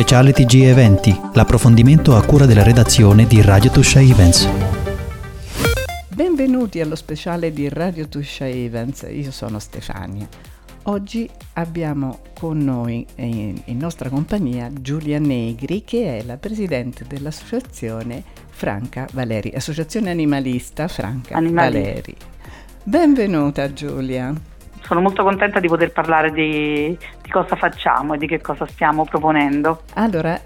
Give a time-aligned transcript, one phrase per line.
[0.00, 4.48] speciale TG Eventi, l'approfondimento a cura della redazione di Radio Tuscia Events.
[6.08, 10.26] Benvenuti allo speciale di Radio Tuscia Events, io sono Stefania.
[10.84, 18.24] Oggi abbiamo con noi in, in, nostra compagnia Giulia Negri che è la presidente dell'associazione
[18.48, 21.78] Franca Valeri, associazione animalista Franca Animali.
[21.78, 22.16] Valeri.
[22.84, 24.49] Benvenuta Giulia.
[24.82, 29.04] Sono molto contenta di poter parlare di, di, cosa facciamo e di che cosa stiamo
[29.04, 29.82] proponendo.
[29.94, 30.38] Allora,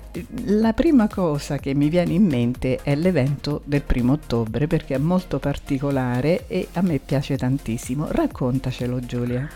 [0.47, 4.99] la prima cosa che mi viene in mente è l'evento del primo ottobre perché è
[4.99, 8.09] molto particolare e a me piace tantissimo.
[8.11, 9.49] Raccontacelo Giulia.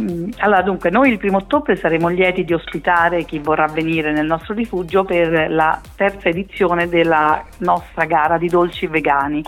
[0.00, 4.24] Mm, allora, dunque, noi il primo ottobre saremo lieti di ospitare chi vorrà venire nel
[4.24, 9.44] nostro rifugio per la terza edizione della nostra gara di dolci vegani.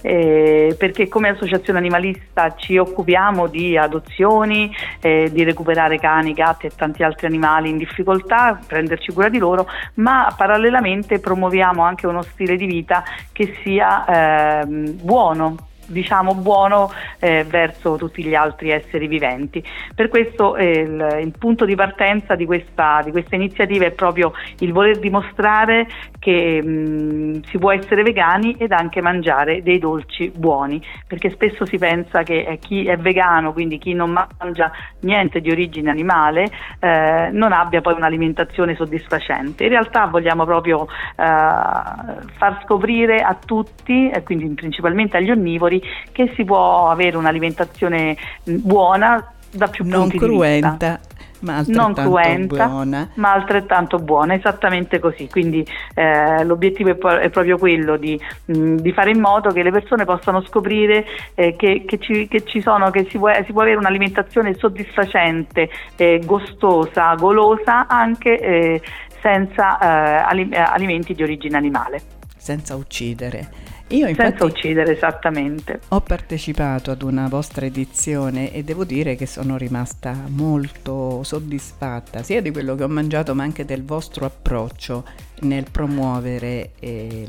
[0.00, 6.70] Eh, perché come associazione animalista ci occupiamo di adozioni, eh, di recuperare cani, gatti e
[6.70, 12.56] tanti altri animali in difficoltà, prenderci cura di loro, ma parallelamente promuoviamo anche uno stile
[12.56, 19.62] di vita che sia eh, buono diciamo buono eh, verso tutti gli altri esseri viventi.
[19.94, 24.32] Per questo eh, il, il, punto di partenza di questa, di questa, iniziativa è proprio
[24.58, 25.86] il voler dimostrare
[26.18, 31.78] che mh, si può essere vegani ed anche mangiare dei dolci buoni, perché spesso si
[31.78, 36.50] pensa che eh, chi è vegano, quindi chi non mangia niente di origine animale,
[36.80, 39.64] eh, non abbia poi un'alimentazione soddisfacente.
[39.64, 45.77] In realtà vogliamo proprio eh, far scoprire a tutti, quindi principalmente agli onnivori,
[46.12, 50.68] che si può avere un'alimentazione buona da più non punti cruenta.
[50.68, 53.08] di vista ma altrettanto non cruenta, buona.
[53.14, 55.28] ma altrettanto buona, esattamente così.
[55.28, 59.62] Quindi eh, l'obiettivo è, po- è, proprio quello di, mh, di, fare in modo che
[59.62, 61.04] le persone possano scoprire
[61.34, 65.68] eh, che, che, ci, che, ci, sono, che si può, si può, avere un'alimentazione soddisfacente,
[65.96, 68.82] eh, gustosa, golosa, anche eh,
[69.20, 72.00] senza eh, alimenti di origine animale.
[72.36, 73.68] Senza uccidere.
[73.88, 75.80] Io infatti Senza uccidere, esattamente.
[75.88, 82.42] Ho partecipato ad una vostra edizione e devo dire che sono rimasta molto soddisfatta sia
[82.42, 85.04] di quello che ho mangiato ma anche del vostro approccio
[85.40, 87.26] nel promuovere eh,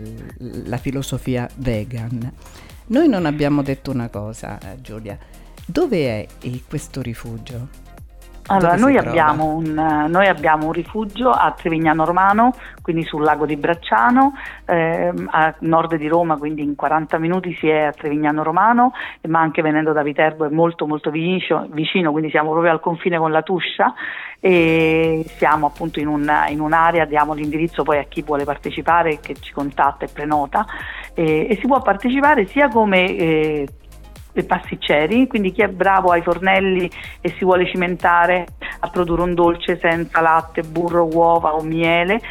[0.65, 2.31] la filosofia vegan.
[2.87, 5.17] Noi non abbiamo detto una cosa, eh, Giulia.
[5.65, 6.27] Dove è
[6.67, 7.88] questo rifugio?
[8.49, 13.55] Allora, noi abbiamo, un, noi abbiamo, un, rifugio a Trevignano Romano, quindi sul lago di
[13.55, 14.33] Bracciano,
[14.65, 18.93] eh, a nord di Roma, quindi in 40 minuti si è a Trevignano Romano,
[19.27, 23.19] ma anche venendo da Viterbo è molto molto vicino, vicino quindi siamo proprio al confine
[23.19, 23.93] con la Tuscia
[24.39, 29.35] e siamo appunto in, un, in un'area, diamo l'indirizzo poi a chi vuole partecipare che
[29.35, 30.65] ci contatta e prenota
[31.13, 33.67] e, e si può partecipare sia come eh,
[34.45, 36.89] pasticceri, quindi chi è bravo ai fornelli
[37.21, 38.45] e si vuole cimentare
[38.79, 42.21] a produrre un dolce senza latte, burro, uova o miele,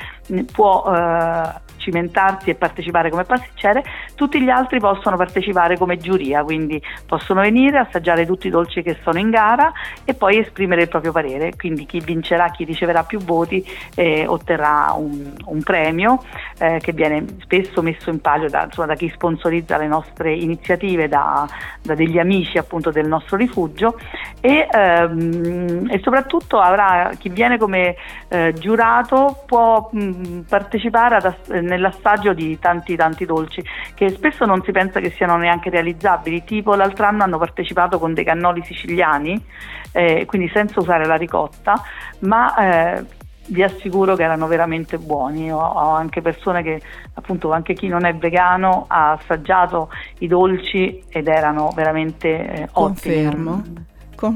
[0.52, 3.82] può eh, cimentarsi e partecipare come pasticcere,
[4.14, 8.98] tutti gli altri possono partecipare come giuria, quindi possono venire, assaggiare tutti i dolci che
[9.02, 9.72] sono in gara
[10.04, 14.92] e poi esprimere il proprio parere, quindi chi vincerà, chi riceverà più voti eh, otterrà
[14.96, 16.22] un, un premio
[16.58, 21.08] eh, che viene spesso messo in palio da, insomma, da chi sponsorizza le nostre iniziative,
[21.08, 21.48] da,
[21.82, 23.98] da, degli amici appunto del nostro rifugio.
[24.40, 27.96] E, ehm, e soprattutto avrà, chi viene come
[28.28, 31.34] eh, giurato può mh, partecipare ad,
[31.78, 36.74] nell'assaggio di tanti tanti dolci che spesso non si pensa che siano neanche realizzabili, tipo
[36.74, 39.42] l'altro anno hanno partecipato con dei cannoli siciliani,
[39.92, 41.80] eh, quindi senza usare la ricotta,
[42.20, 43.04] ma eh,
[43.48, 45.50] vi assicuro che erano veramente buoni.
[45.50, 46.80] Ho, ho, anche persone che,
[47.14, 53.24] appunto, anche chi non è vegano ha assaggiato i dolci ed erano veramente eh, ottimi.
[53.24, 53.62] Confermo.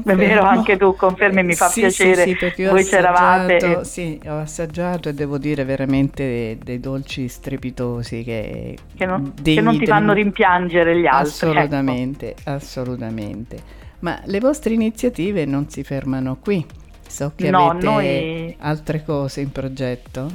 [0.05, 2.23] È vero, anche tu confermi, mi fa sì, piacere.
[2.23, 3.79] Sì, sì, Voi c'eravate.
[3.79, 3.83] E...
[3.83, 9.77] Sì, ho assaggiato e devo dire veramente dei dolci strepitosi che, che, non, che non,
[9.77, 11.49] ti fanno rimpiangere gli altri.
[11.49, 11.57] Ecco.
[11.57, 12.49] Assolutamente, ecco.
[12.49, 13.57] assolutamente.
[13.99, 16.65] Ma le vostre iniziative non si fermano qui.
[17.07, 18.55] So che no, avete noi...
[18.59, 20.31] altre cose in progetto.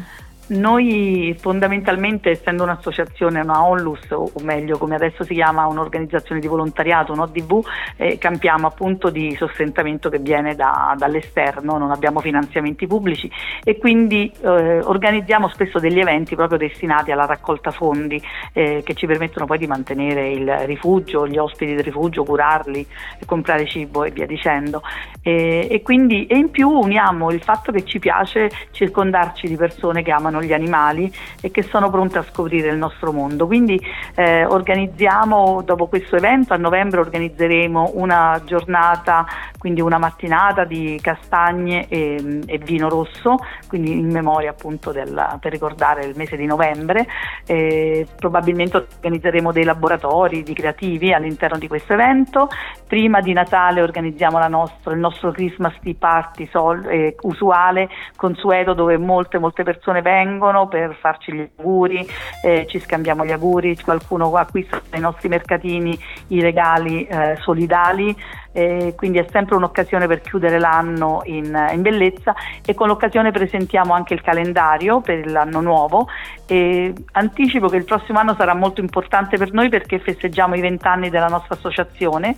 [0.49, 7.13] Noi fondamentalmente, essendo un'associazione, una ONLUS, o meglio come adesso si chiama un'organizzazione di volontariato,
[7.13, 7.67] un ODV,
[7.97, 13.31] eh, campiamo appunto di sostentamento che viene da, dall'esterno, non abbiamo finanziamenti pubblici
[13.63, 18.21] e quindi eh, organizziamo spesso degli eventi proprio destinati alla raccolta fondi
[18.55, 22.87] eh, che ci permettono poi di mantenere il rifugio, gli ospiti del rifugio, curarli,
[23.27, 24.83] comprare cibo e via dicendo.
[25.21, 30.11] e quindi e in più uniamo il fatto che ci piace circondarci di persone che
[30.11, 33.47] amano apprezzano gli animali e che sono pronte a scoprire il nostro mondo.
[33.47, 33.81] Quindi
[34.15, 39.27] eh, organizziamo, dopo questo evento, a novembre organizzeremo una giornata,
[39.59, 43.37] quindi una mattinata di castagne e, e vino rosso,
[43.67, 47.07] quindi in memoria appunto del, per ricordare il mese di novembre.
[47.47, 52.49] Eh, probabilmente organizzeremo dei laboratori di creativi all'interno di questo evento.
[52.87, 58.97] Prima di Natale organizziamo nostra, il nostro Christmas Tea Party sol, eh, usuale, consueto, dove
[58.97, 60.28] molte molte persone vengono
[60.69, 62.07] per farci gli auguri,
[62.43, 65.99] eh, ci scambiamo gli auguri, qualcuno acquista nei nostri mercatini
[66.29, 68.15] i regali eh, solidali
[68.59, 72.35] eh, quindi è sempre un'occasione per chiudere l'anno in, in, bellezza
[72.65, 76.09] e con l'occasione presentiamo anche il calendario per l'anno nuovo
[76.47, 81.11] e anticipo che il prossimo anno sarà molto importante per noi perché festeggiamo i vent'anni
[81.11, 82.37] della nostra associazione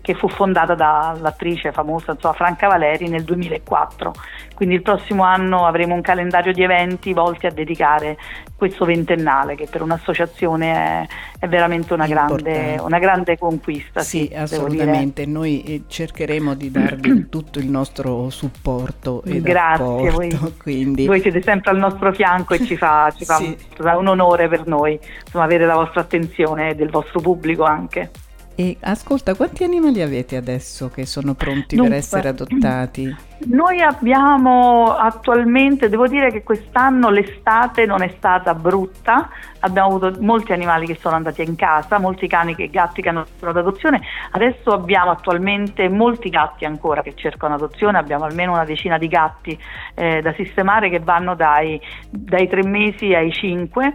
[0.00, 4.12] che fu fondata dall'attrice famosa insomma, Franca Valeri nel 2004
[4.58, 8.18] quindi il prossimo anno avremo un calendario di eventi volti a dedicare
[8.56, 11.06] questo ventennale che per un'associazione è,
[11.38, 14.00] è veramente una grande, una grande, conquista.
[14.00, 15.26] Sì, sì assolutamente.
[15.26, 21.06] Noi eh, cercheremo di darvi tutto il nostro supporto e Grazie, voi, quindi...
[21.06, 23.56] voi siete sempre al nostro fianco e ci fa, ci fa sì.
[23.78, 28.10] un onore per noi insomma, avere la vostra attenzione e del vostro pubblico anche.
[28.60, 33.16] E ascolta, quanti animali avete adesso che sono pronti Dunque, per essere adottati?
[33.46, 39.28] Noi abbiamo attualmente, devo dire che quest'anno l'estate non è stata brutta,
[39.60, 43.26] abbiamo avuto molti animali che sono andati in casa, molti cani e gatti che hanno
[43.26, 44.00] fatto l'adozione,
[44.32, 49.56] adesso abbiamo attualmente molti gatti ancora che cercano adozione, abbiamo almeno una decina di gatti
[49.94, 51.80] eh, da sistemare che vanno dai,
[52.10, 53.92] dai tre mesi ai cinque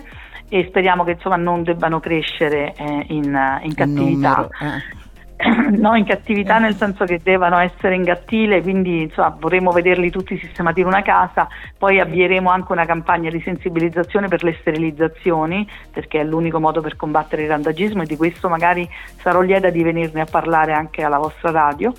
[0.54, 3.24] e speriamo che insomma non debbano crescere eh, in,
[3.64, 4.48] in, cattività.
[4.62, 5.02] Eh.
[5.72, 10.38] No, in cattività nel senso che devono essere in gattile, quindi insomma, vorremmo vederli tutti
[10.38, 11.48] sistemati in una casa,
[11.78, 16.96] poi avvieremo anche una campagna di sensibilizzazione per le sterilizzazioni, perché è l'unico modo per
[16.96, 21.18] combattere il randagismo e di questo magari sarò lieta di venirne a parlare anche alla
[21.18, 21.92] vostra radio.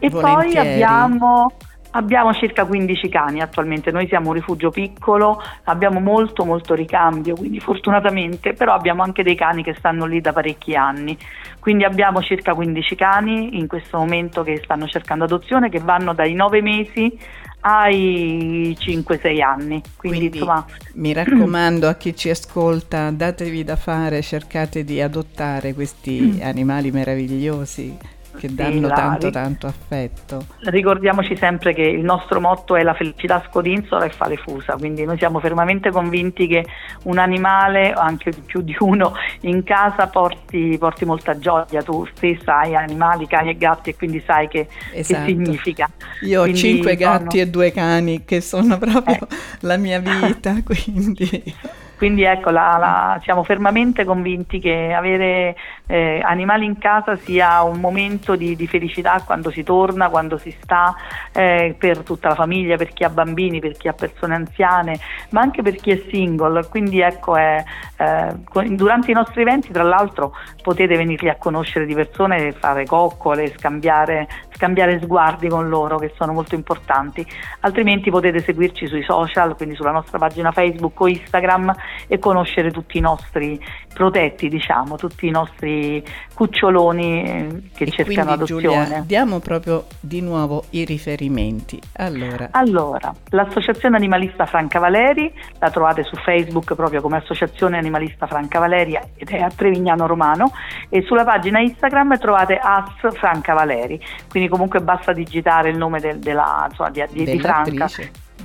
[0.00, 0.52] E Volentieri.
[0.52, 1.52] poi abbiamo
[1.94, 7.60] Abbiamo circa 15 cani attualmente, noi siamo un rifugio piccolo, abbiamo molto molto ricambio, quindi
[7.60, 11.16] fortunatamente, però abbiamo anche dei cani che stanno lì da parecchi anni.
[11.58, 16.32] Quindi abbiamo circa 15 cani in questo momento che stanno cercando adozione, che vanno dai
[16.32, 17.18] 9 mesi
[17.60, 19.82] ai 5-6 anni.
[19.96, 20.64] Quindi, Quindi insomma...
[20.94, 28.20] mi raccomando a chi ci ascolta, datevi da fare, cercate di adottare questi animali meravigliosi
[28.42, 30.46] che danno la, tanto tanto affetto.
[30.62, 35.16] Ricordiamoci sempre che il nostro motto è la felicità scodinzola e fale fusa, quindi noi
[35.16, 36.66] siamo fermamente convinti che
[37.04, 39.12] un animale, anche più di uno,
[39.42, 44.20] in casa porti, porti molta gioia, tu stessa hai animali, cani e gatti e quindi
[44.26, 45.24] sai che, esatto.
[45.24, 45.88] che significa.
[46.22, 47.48] Io quindi, ho cinque gatti no, no.
[47.48, 49.36] e due cani che sono proprio eh.
[49.60, 51.80] la mia vita, quindi...
[51.96, 55.54] Quindi ecco, la, la, siamo fermamente convinti che avere
[55.86, 60.54] eh, animali in casa sia un momento di, di, felicità quando si torna, quando si
[60.60, 60.94] sta
[61.32, 64.98] eh, per tutta la famiglia, per chi ha bambini, per chi ha persone anziane,
[65.30, 66.66] ma anche per chi è single.
[66.68, 67.62] Quindi ecco, è,
[67.98, 68.34] eh,
[68.70, 74.26] durante i nostri eventi tra l'altro potete venirli a conoscere di persone, fare coccole, scambiare,
[74.54, 77.24] scambiare sguardi con loro che sono molto importanti.
[77.60, 81.74] Altrimenti potete seguirci sui social, quindi sulla nostra pagina Facebook o Instagram
[82.06, 83.60] e conoscere tutti i nostri
[83.92, 86.02] protetti, diciamo, tutti i nostri
[86.34, 88.84] cuccioloni eh, che e cercano quindi, adozione.
[88.84, 91.80] Giulia, diamo proprio di nuovo i riferimenti.
[91.96, 92.48] Allora.
[92.52, 99.02] allora, l'Associazione Animalista Franca Valeri, la trovate su Facebook proprio come Associazione Animalista Franca Valeria
[99.16, 100.52] ed è a Trevignano Romano
[100.88, 106.18] e sulla pagina Instagram trovate As Franca Valeri, quindi comunque basta digitare il nome del,
[106.18, 107.88] della, insomma, di, di, di Franca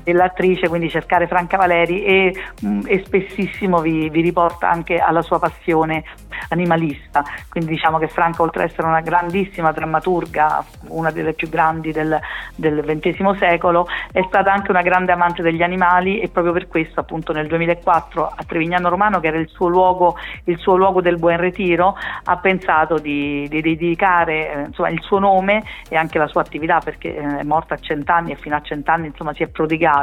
[0.07, 2.33] dell'attrice, quindi cercare Franca Valeri e,
[2.65, 6.05] mm, e spessissimo vi, vi, riporta anche alla sua passione
[6.49, 7.25] animalista.
[7.49, 12.17] Quindi diciamo che Franca, oltre ad essere una grandissima drammaturga, una delle più grandi del,
[12.55, 17.01] del XX secolo, è stata anche una grande amante degli animali e proprio per questo
[17.01, 21.17] appunto nel 2004 a Trevignano Romano, che era il suo luogo, il suo luogo del
[21.17, 26.27] buon ritiro, ha pensato di, di dedicare eh, insomma, il suo nome e anche la
[26.27, 29.47] sua attività perché eh, è morta a cent'anni e fino a cent'anni insomma, si è
[29.47, 29.95] prodigata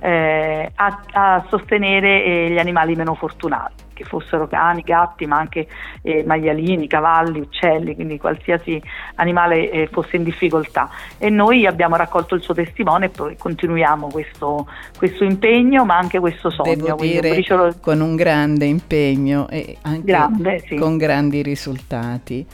[0.00, 5.66] eh, a, a, sostenere eh, gli animali meno fortunati che fossero cani, gatti, ma anche
[6.02, 8.80] eh, maialini, cavalli, uccelli, quindi qualsiasi
[9.14, 10.90] animale eh, fosse in difficoltà.
[11.16, 14.68] E noi abbiamo raccolto il suo testimone e continuiamo questo,
[14.98, 16.74] questo impegno, ma anche questo sogno.
[16.74, 17.74] Devo dire briciolo...
[17.80, 20.76] con un grande impegno e anche grande, sì.
[20.76, 22.46] con grandi risultati.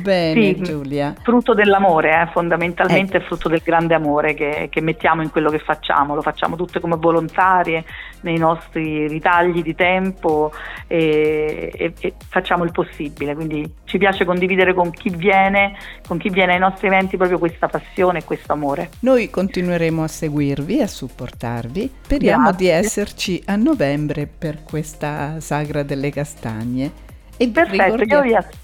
[0.00, 1.14] Bene, sì, Giulia.
[1.22, 3.20] Frutto dell'amore, eh, fondamentalmente eh.
[3.20, 6.14] frutto del grande amore che, che, mettiamo in quello che facciamo.
[6.14, 7.84] Lo facciamo tutte come volontarie,
[8.22, 10.52] nei nostri ritagli di tempo
[10.86, 13.34] e, e, e, facciamo il possibile.
[13.34, 17.68] Quindi ci piace condividere con chi viene, con chi viene ai nostri eventi proprio questa
[17.68, 18.90] passione e questo amore.
[19.00, 21.90] Noi continueremo a seguirvi, a supportarvi.
[22.02, 22.58] Speriamo Grazie.
[22.58, 27.02] di esserci a novembre per questa sagra delle castagne.
[27.36, 28.63] E Perfetto, io vi aspetto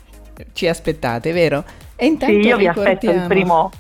[0.53, 1.65] ci aspettate, vero?
[1.97, 3.71] E intanto sì, io vi aspetto il primo,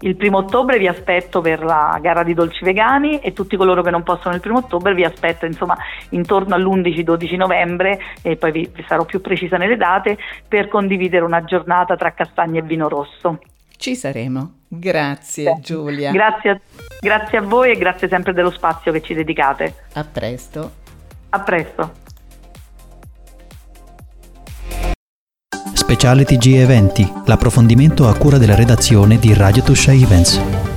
[0.00, 3.90] il primo ottobre vi aspetto per la gara di dolci vegani e tutti coloro che
[3.90, 5.76] non possono il primo ottobre vi aspetto insomma
[6.10, 11.44] intorno all'11-12 novembre e poi vi, vi, sarò più precisa nelle date per condividere una
[11.44, 13.38] giornata tra castagne e vino rosso.
[13.76, 14.52] Ci saremo.
[14.68, 15.60] Grazie sì.
[15.62, 16.12] Giulia.
[16.12, 16.60] Grazie,
[17.00, 19.74] grazie a voi e grazie sempre dello spazio che ci dedicate.
[19.94, 20.72] A presto.
[21.30, 22.09] A presto.
[25.90, 30.69] Speciale TG Eventi, l'approfondimento a cura della redazione di Radio Tuscia Events.